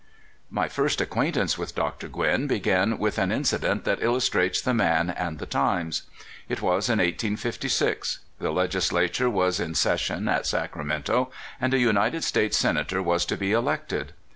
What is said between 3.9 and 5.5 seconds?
illustrates the man and the